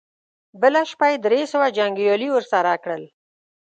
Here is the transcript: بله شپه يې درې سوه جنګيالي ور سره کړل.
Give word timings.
بله 0.61 0.81
شپه 0.91 1.07
يې 1.11 1.17
درې 1.25 1.41
سوه 1.51 1.67
جنګيالي 1.77 2.27
ور 2.31 2.43
سره 2.51 2.71
کړل. 2.83 3.03